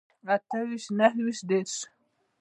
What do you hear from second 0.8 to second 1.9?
نهه ويشت دېرش